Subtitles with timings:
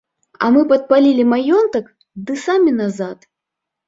[0.45, 1.91] А мы падпалілі маёнтак
[2.29, 3.29] ды самі назад.